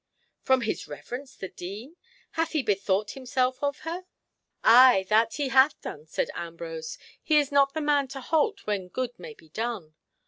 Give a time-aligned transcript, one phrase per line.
[0.41, 1.95] "From his reverence the Dean?
[2.31, 4.05] Hath he bethought himself of her?"
[4.63, 6.97] "Ay, that hath he done," said Ambrose.
[7.21, 9.93] "He is not the man to halt when good may be done.